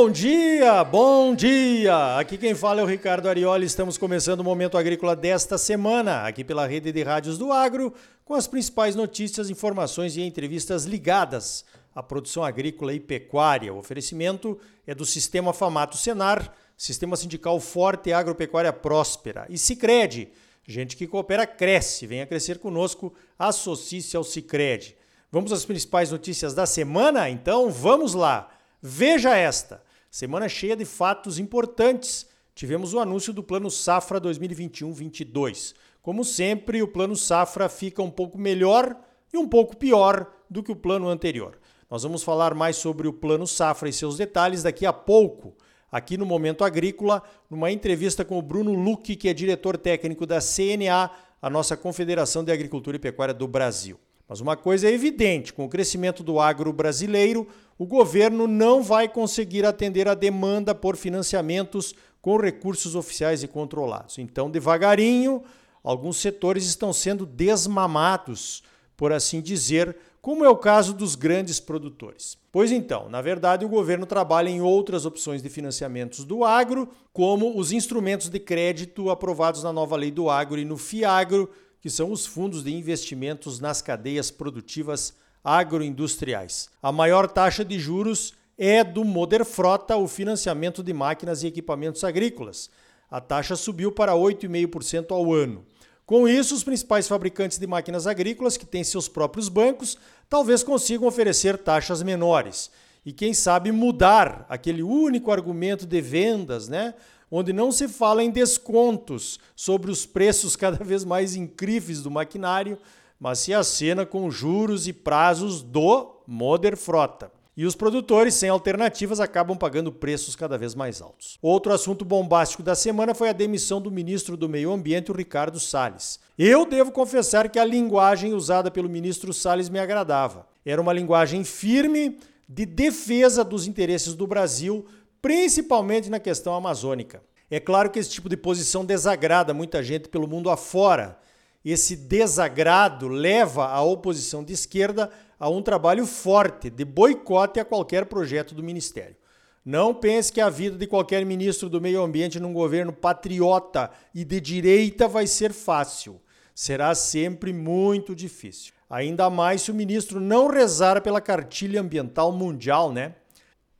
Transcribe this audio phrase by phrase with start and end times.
[0.00, 2.18] bom dia, bom dia!
[2.18, 3.66] Aqui quem fala é o Ricardo Arioli.
[3.66, 7.92] Estamos começando o Momento Agrícola desta semana, aqui pela rede de rádios do Agro,
[8.24, 13.74] com as principais notícias, informações e entrevistas ligadas à produção agrícola e pecuária.
[13.74, 14.56] O oferecimento
[14.86, 19.46] é do Sistema Famato Senar, Sistema Sindical Forte e Agropecuária Próspera.
[19.48, 20.28] E Cicred,
[20.64, 22.06] gente que coopera cresce.
[22.06, 24.96] Venha crescer conosco, associe-se ao Cicred.
[25.32, 27.28] Vamos às principais notícias da semana?
[27.28, 28.48] Então vamos lá!
[28.80, 32.26] Veja esta: semana cheia de fatos importantes.
[32.54, 35.74] Tivemos o anúncio do Plano Safra 2021-22.
[36.02, 38.96] Como sempre, o Plano Safra fica um pouco melhor
[39.32, 41.58] e um pouco pior do que o plano anterior.
[41.90, 45.54] Nós vamos falar mais sobre o Plano Safra e seus detalhes daqui a pouco,
[45.90, 50.38] aqui no Momento Agrícola, numa entrevista com o Bruno Luque, que é diretor técnico da
[50.40, 53.98] CNA, a nossa Confederação de Agricultura e Pecuária do Brasil.
[54.28, 57.48] Mas uma coisa é evidente: com o crescimento do agro brasileiro,
[57.78, 64.18] o governo não vai conseguir atender a demanda por financiamentos com recursos oficiais e controlados.
[64.18, 65.42] Então, devagarinho,
[65.82, 68.62] alguns setores estão sendo desmamados,
[68.96, 72.36] por assim dizer, como é o caso dos grandes produtores.
[72.50, 77.56] Pois então, na verdade, o governo trabalha em outras opções de financiamentos do agro, como
[77.56, 81.48] os instrumentos de crédito aprovados na nova lei do agro e no FIAGRO,
[81.80, 86.68] que são os fundos de investimentos nas cadeias produtivas agroindustriais.
[86.82, 92.02] A maior taxa de juros é do Moder Frota, o financiamento de máquinas e equipamentos
[92.02, 92.68] agrícolas.
[93.10, 95.64] A taxa subiu para 8,5% ao ano.
[96.04, 99.96] Com isso, os principais fabricantes de máquinas agrícolas, que têm seus próprios bancos,
[100.28, 102.70] talvez consigam oferecer taxas menores.
[103.04, 106.94] E quem sabe mudar aquele único argumento de vendas, né?
[107.30, 112.78] Onde não se fala em descontos sobre os preços cada vez mais incríveis do maquinário,
[113.20, 117.30] mas se acena com juros e prazos do Moder Frota.
[117.56, 121.36] E os produtores, sem alternativas, acabam pagando preços cada vez mais altos.
[121.42, 125.58] Outro assunto bombástico da semana foi a demissão do ministro do Meio Ambiente, o Ricardo
[125.58, 126.20] Salles.
[126.38, 130.46] Eu devo confessar que a linguagem usada pelo ministro Salles me agradava.
[130.64, 134.86] Era uma linguagem firme de defesa dos interesses do Brasil,
[135.20, 137.22] principalmente na questão amazônica.
[137.50, 141.18] É claro que esse tipo de posição desagrada muita gente pelo mundo afora,
[141.64, 148.06] esse desagrado leva a oposição de esquerda a um trabalho forte de boicote a qualquer
[148.06, 149.16] projeto do ministério.
[149.64, 154.24] Não pense que a vida de qualquer ministro do meio ambiente num governo patriota e
[154.24, 156.20] de direita vai ser fácil.
[156.54, 158.72] Será sempre muito difícil.
[158.88, 163.14] Ainda mais se o ministro não rezar pela cartilha ambiental mundial, né?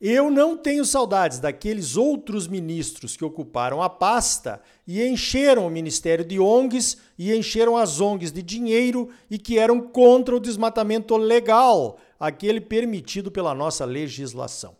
[0.00, 6.24] Eu não tenho saudades daqueles outros ministros que ocuparam a pasta e encheram o Ministério
[6.24, 11.98] de ONGs e encheram as ONGs de dinheiro e que eram contra o desmatamento legal,
[12.18, 14.76] aquele permitido pela nossa legislação.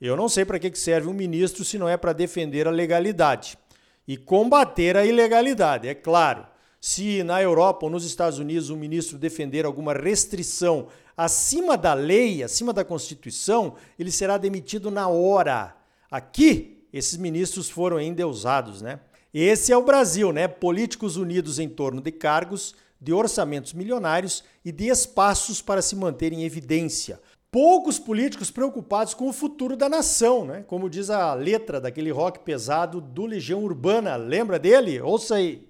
[0.00, 3.58] Eu não sei para que serve um ministro se não é para defender a legalidade
[4.06, 6.46] e combater a ilegalidade, é claro.
[6.80, 12.42] Se na Europa ou nos Estados Unidos um ministro defender alguma restrição acima da lei,
[12.42, 15.76] acima da Constituição, ele será demitido na hora.
[16.10, 19.00] Aqui, esses ministros foram endeusados, né?
[19.32, 20.48] Esse é o Brasil, né?
[20.48, 26.32] Políticos unidos em torno de cargos, de orçamentos milionários e de espaços para se manter
[26.32, 27.20] em evidência.
[27.50, 30.64] Poucos políticos preocupados com o futuro da nação, né?
[30.66, 34.16] Como diz a letra daquele rock pesado do Legião Urbana.
[34.16, 34.98] Lembra dele?
[35.00, 35.69] Ouça aí.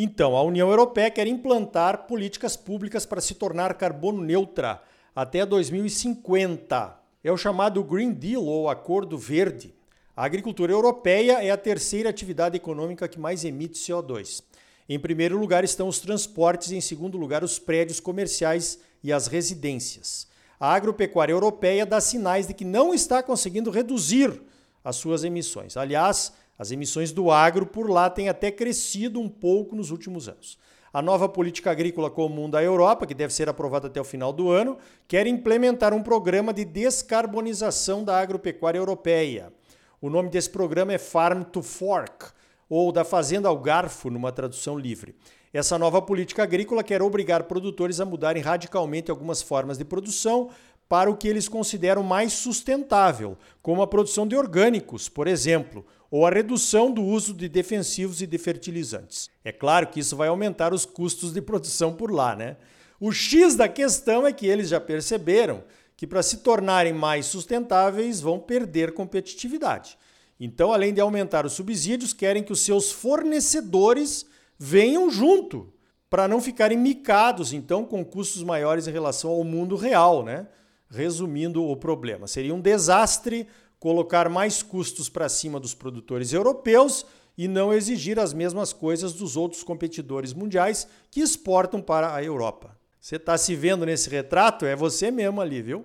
[0.00, 4.80] Então, a União Europeia quer implantar políticas públicas para se tornar carbono neutra
[5.12, 6.96] até 2050.
[7.24, 9.74] É o chamado Green Deal ou Acordo Verde.
[10.14, 14.44] A agricultura europeia é a terceira atividade econômica que mais emite CO2.
[14.88, 20.28] Em primeiro lugar estão os transportes em segundo lugar os prédios comerciais e as residências.
[20.60, 24.40] A agropecuária europeia dá sinais de que não está conseguindo reduzir
[24.84, 25.76] as suas emissões.
[25.76, 30.58] Aliás, as emissões do agro por lá têm até crescido um pouco nos últimos anos.
[30.92, 34.50] A nova política agrícola comum da Europa, que deve ser aprovada até o final do
[34.50, 39.52] ano, quer implementar um programa de descarbonização da agropecuária europeia.
[40.00, 42.26] O nome desse programa é Farm to Fork,
[42.68, 45.14] ou da fazenda ao garfo, numa tradução livre.
[45.52, 50.50] Essa nova política agrícola quer obrigar produtores a mudarem radicalmente algumas formas de produção
[50.88, 56.26] para o que eles consideram mais sustentável, como a produção de orgânicos, por exemplo, ou
[56.26, 59.30] a redução do uso de defensivos e de fertilizantes.
[59.44, 62.56] É claro que isso vai aumentar os custos de produção por lá, né?
[63.00, 65.62] O X da questão é que eles já perceberam
[65.96, 69.98] que para se tornarem mais sustentáveis vão perder competitividade.
[70.40, 74.24] Então, além de aumentar os subsídios, querem que os seus fornecedores
[74.58, 75.72] venham junto,
[76.08, 80.46] para não ficarem micados, então, com custos maiores em relação ao mundo real, né?
[80.88, 83.46] Resumindo o problema, seria um desastre
[83.78, 89.36] colocar mais custos para cima dos produtores europeus e não exigir as mesmas coisas dos
[89.36, 92.76] outros competidores mundiais que exportam para a Europa.
[93.00, 94.66] Você está se vendo nesse retrato?
[94.66, 95.84] É você mesmo ali, viu?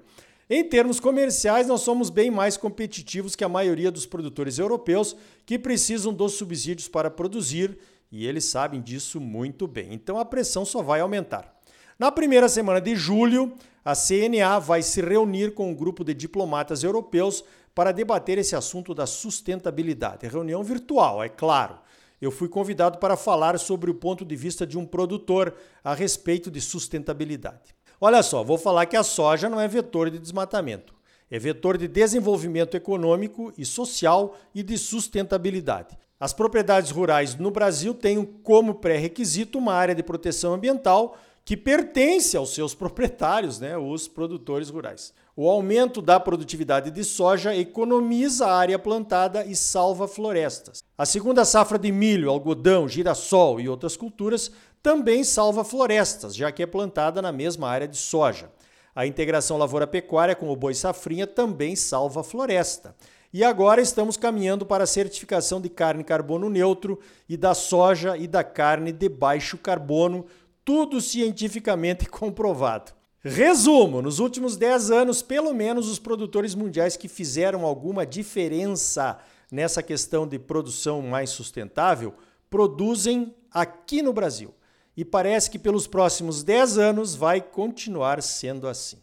[0.50, 5.58] Em termos comerciais, nós somos bem mais competitivos que a maioria dos produtores europeus que
[5.58, 7.78] precisam dos subsídios para produzir
[8.12, 9.94] e eles sabem disso muito bem.
[9.94, 11.52] Então a pressão só vai aumentar.
[11.98, 13.54] Na primeira semana de julho,
[13.86, 18.94] a CNA vai se reunir com um grupo de diplomatas europeus para debater esse assunto
[18.94, 20.28] da sustentabilidade.
[20.28, 21.78] Reunião virtual, é claro.
[22.22, 25.54] Eu fui convidado para falar sobre o ponto de vista de um produtor
[25.84, 27.76] a respeito de sustentabilidade.
[28.00, 30.94] Olha só, vou falar que a soja não é vetor de desmatamento.
[31.30, 35.98] É vetor de desenvolvimento econômico e social e de sustentabilidade.
[36.20, 42.38] As propriedades rurais no Brasil têm como pré-requisito uma área de proteção ambiental que pertence
[42.38, 45.14] aos seus proprietários, né, os produtores rurais.
[45.36, 50.84] O aumento da produtividade de soja economiza a área plantada e salva florestas.
[50.98, 54.52] A segunda safra de milho, algodão, girassol e outras culturas
[54.82, 58.50] também salva florestas, já que é plantada na mesma área de soja.
[58.96, 62.96] A integração lavoura-pecuária com o boi safrinha também salva floresta.
[63.34, 68.28] E agora estamos caminhando para a certificação de carne carbono neutro e da soja e
[68.28, 70.28] da carne de baixo carbono,
[70.66, 72.94] tudo cientificamente comprovado.
[73.24, 79.18] Resumo: nos últimos 10 anos, pelo menos os produtores mundiais que fizeram alguma diferença
[79.52, 82.14] nessa questão de produção mais sustentável
[82.50, 84.54] produzem aqui no Brasil.
[84.96, 88.98] E parece que pelos próximos 10 anos vai continuar sendo assim.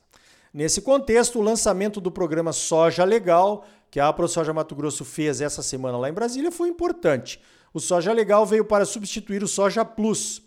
[0.53, 5.63] Nesse contexto, o lançamento do programa Soja Legal, que a AproSoja Mato Grosso fez essa
[5.63, 7.41] semana lá em Brasília, foi importante.
[7.73, 10.43] O Soja Legal veio para substituir o Soja Plus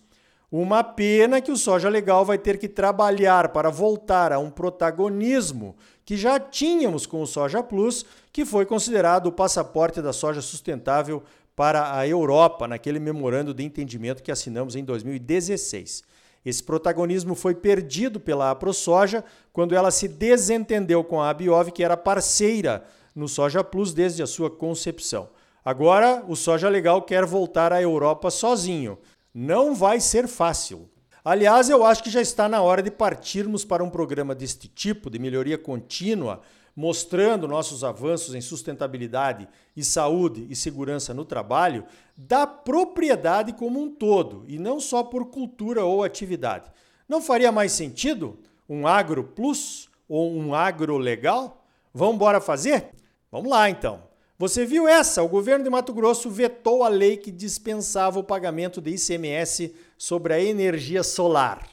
[0.55, 5.75] uma pena que o Soja Legal vai ter que trabalhar para voltar a um protagonismo
[6.05, 11.23] que já tínhamos com o Soja Plus, que foi considerado o passaporte da soja sustentável
[11.55, 16.03] para a Europa, naquele memorando de entendimento que assinamos em 2016.
[16.45, 21.97] Esse protagonismo foi perdido pela AproSoja quando ela se desentendeu com a Abiov, que era
[21.97, 22.83] parceira
[23.15, 25.29] no Soja Plus desde a sua concepção.
[25.65, 28.99] Agora, o Soja Legal quer voltar à Europa sozinho
[29.33, 30.89] não vai ser fácil.
[31.25, 35.09] Aliás, eu acho que já está na hora de partirmos para um programa deste tipo,
[35.09, 36.41] de melhoria contínua,
[36.75, 41.85] mostrando nossos avanços em sustentabilidade e saúde e segurança no trabalho,
[42.17, 46.69] da propriedade como um todo, e não só por cultura ou atividade.
[47.07, 48.37] Não faria mais sentido
[48.67, 51.65] um agro plus ou um agro legal?
[51.93, 52.89] Vamos embora fazer?
[53.31, 54.12] Vamos lá então.
[54.43, 55.23] Você viu essa?
[55.23, 60.33] O governo de Mato Grosso vetou a lei que dispensava o pagamento de ICMS sobre
[60.33, 61.65] a energia solar.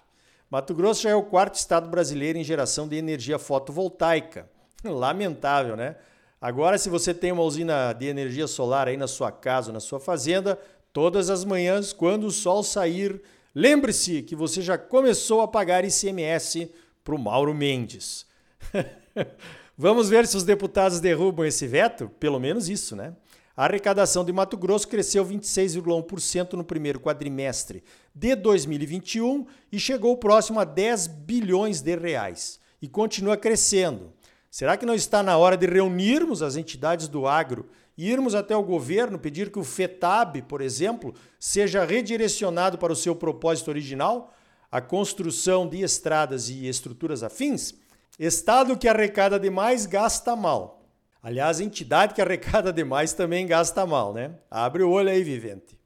[0.48, 4.48] Mato Grosso já é o quarto estado brasileiro em geração de energia fotovoltaica.
[4.84, 5.96] Lamentável, né?
[6.40, 9.98] Agora, se você tem uma usina de energia solar aí na sua casa, na sua
[9.98, 10.56] fazenda,
[10.92, 13.20] todas as manhãs, quando o sol sair,
[13.52, 16.70] lembre-se que você já começou a pagar ICMS
[17.02, 18.26] para o Mauro Mendes.
[19.82, 22.10] Vamos ver se os deputados derrubam esse veto?
[22.20, 23.14] Pelo menos isso, né?
[23.56, 27.82] A arrecadação de Mato Grosso cresceu 26,1% no primeiro quadrimestre
[28.14, 32.60] de 2021 e chegou próximo a 10 bilhões de reais.
[32.82, 34.12] E continua crescendo.
[34.50, 38.54] Será que não está na hora de reunirmos as entidades do agro e irmos até
[38.54, 44.34] o governo pedir que o FETAB, por exemplo, seja redirecionado para o seu propósito original,
[44.70, 47.72] a construção de estradas e estruturas afins?
[48.18, 50.82] Estado que arrecada demais gasta mal.
[51.22, 54.32] Aliás, entidade que arrecada demais também gasta mal, né?
[54.50, 55.78] Abre o olho aí, vivente.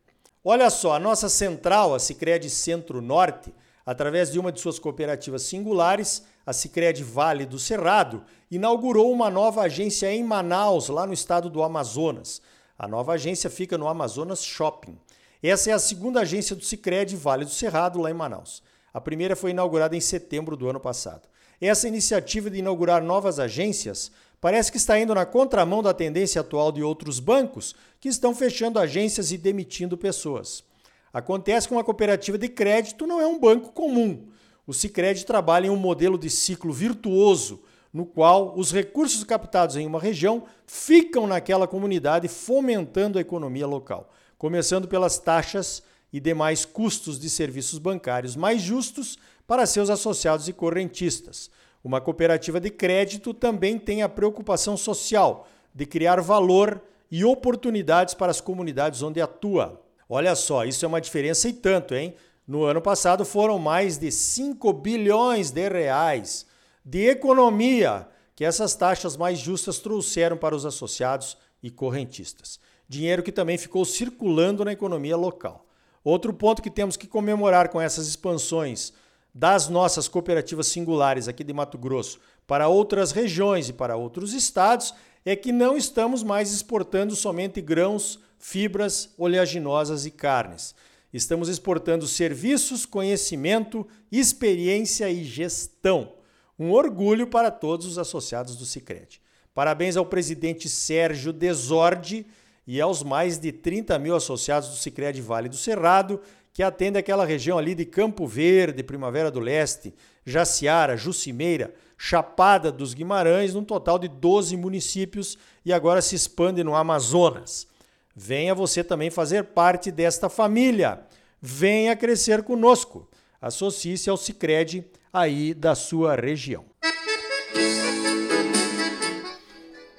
[0.45, 3.53] Olha só, a nossa central, a Sicredi Centro-Norte,
[3.85, 9.63] através de uma de suas cooperativas singulares, a Sicredi Vale do Cerrado, inaugurou uma nova
[9.63, 12.41] agência em Manaus, lá no estado do Amazonas.
[12.79, 14.99] A nova agência fica no Amazonas Shopping.
[15.43, 18.63] Essa é a segunda agência do Sicredi Vale do Cerrado, lá em Manaus.
[18.93, 21.29] A primeira foi inaugurada em setembro do ano passado.
[21.67, 26.71] Essa iniciativa de inaugurar novas agências parece que está indo na contramão da tendência atual
[26.71, 30.63] de outros bancos que estão fechando agências e demitindo pessoas.
[31.11, 34.29] Acontece que uma cooperativa de crédito não é um banco comum.
[34.67, 39.87] O Sicredi trabalha em um modelo de ciclo virtuoso, no qual os recursos captados em
[39.87, 47.19] uma região ficam naquela comunidade fomentando a economia local, começando pelas taxas e demais custos
[47.19, 51.51] de serviços bancários mais justos para seus associados e correntistas.
[51.83, 58.31] Uma cooperativa de crédito também tem a preocupação social de criar valor e oportunidades para
[58.31, 59.81] as comunidades onde atua.
[60.09, 62.15] Olha só, isso é uma diferença e tanto, hein?
[62.47, 66.47] No ano passado foram mais de 5 bilhões de reais
[66.85, 72.59] de economia que essas taxas mais justas trouxeram para os associados e correntistas.
[72.89, 75.65] Dinheiro que também ficou circulando na economia local.
[76.03, 78.93] Outro ponto que temos que comemorar com essas expansões
[79.35, 84.95] das nossas cooperativas singulares aqui de Mato Grosso para outras regiões e para outros estados
[85.25, 90.75] é que não estamos mais exportando somente grãos, fibras oleaginosas e carnes.
[91.13, 96.13] Estamos exportando serviços, conhecimento, experiência e gestão.
[96.59, 99.21] Um orgulho para todos os associados do Cicred.
[99.55, 102.27] Parabéns ao presidente Sérgio Desordi
[102.67, 106.21] e aos mais de 30 mil associados do Cicred Vale do Cerrado,
[106.55, 109.93] que atende aquela região ali de Campo Verde, Primavera do Leste,
[110.25, 116.77] Jaciara, Jucimeira, Chapada dos Guimarães, num total de 12 municípios e agora se expande no
[116.77, 117.67] Amazonas.
[118.15, 121.05] Venha você também fazer parte desta família.
[121.43, 123.11] Venha crescer conosco.
[123.43, 126.65] Associe-se ao Cicred aí da sua região.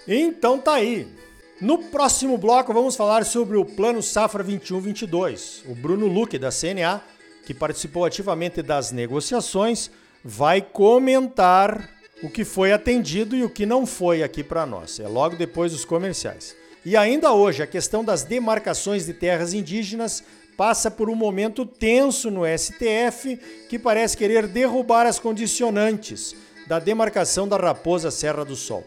[0.07, 1.25] Então tá aí.
[1.62, 5.62] No próximo bloco vamos falar sobre o Plano Safra 21-22.
[5.69, 7.01] O Bruno Luque, da CNA,
[7.45, 9.89] que participou ativamente das negociações,
[10.21, 11.89] vai comentar
[12.21, 15.00] o que foi atendido e o que não foi aqui para nós.
[15.00, 16.53] É logo depois dos comerciais.
[16.83, 20.25] E ainda hoje, a questão das demarcações de terras indígenas
[20.57, 23.38] passa por um momento tenso no STF,
[23.69, 26.35] que parece querer derrubar as condicionantes
[26.67, 28.83] da demarcação da Raposa Serra do Sol.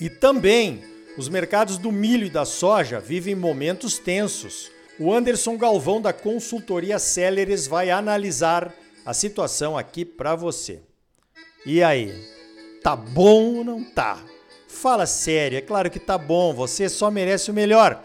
[0.00, 0.82] E também
[1.16, 4.70] os mercados do milho e da soja vivem momentos tensos.
[4.98, 8.72] O Anderson Galvão da consultoria Céleres vai analisar
[9.04, 10.80] a situação aqui para você.
[11.66, 12.14] E aí,
[12.82, 14.18] tá bom ou não tá?
[14.68, 18.02] Fala sério, é claro que tá bom, você só merece o melhor.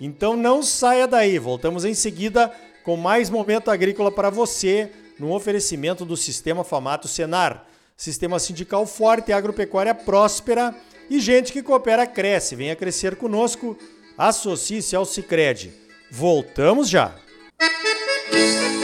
[0.00, 2.52] Então não saia daí, voltamos em seguida
[2.84, 7.66] com mais momento agrícola para você, no oferecimento do Sistema Famato Senar.
[7.96, 10.74] Sistema sindical forte, agropecuária próspera
[11.08, 12.56] e gente que coopera cresce.
[12.56, 13.76] Venha crescer conosco.
[14.16, 15.72] Associe-se ao Cicred.
[16.10, 17.14] Voltamos já.
[18.32, 18.75] Música